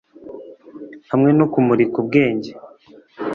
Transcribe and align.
Hamwe 1.11 1.29
no 1.37 1.45
kumurika 1.51 1.95
ubwenge 2.03 2.51